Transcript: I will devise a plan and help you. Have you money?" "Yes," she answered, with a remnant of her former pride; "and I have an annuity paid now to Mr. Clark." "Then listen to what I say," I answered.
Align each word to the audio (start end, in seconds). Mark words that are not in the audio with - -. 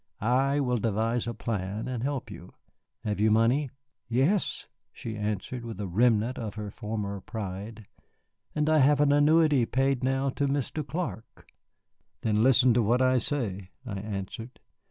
I 0.19 0.59
will 0.59 0.77
devise 0.77 1.27
a 1.27 1.33
plan 1.35 1.87
and 1.87 2.01
help 2.01 2.31
you. 2.31 2.55
Have 3.03 3.19
you 3.19 3.29
money?" 3.29 3.69
"Yes," 4.07 4.65
she 4.91 5.15
answered, 5.15 5.63
with 5.63 5.79
a 5.79 5.85
remnant 5.87 6.39
of 6.39 6.55
her 6.55 6.71
former 6.71 7.19
pride; 7.21 7.85
"and 8.55 8.67
I 8.67 8.79
have 8.79 8.99
an 8.99 9.11
annuity 9.11 9.67
paid 9.67 10.03
now 10.03 10.31
to 10.31 10.47
Mr. 10.47 10.83
Clark." 10.83 11.49
"Then 12.21 12.41
listen 12.41 12.73
to 12.73 12.81
what 12.81 13.03
I 13.03 13.19
say," 13.19 13.69
I 13.85 13.99
answered. 13.99 14.59